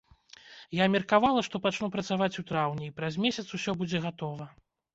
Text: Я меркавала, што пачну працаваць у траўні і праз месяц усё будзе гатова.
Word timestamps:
Я 0.77 0.87
меркавала, 0.93 1.43
што 1.49 1.61
пачну 1.67 1.91
працаваць 1.97 2.31
у 2.45 2.47
траўні 2.53 2.89
і 2.89 2.95
праз 2.99 3.21
месяц 3.27 3.47
усё 3.61 3.79
будзе 3.83 4.05
гатова. 4.11 4.53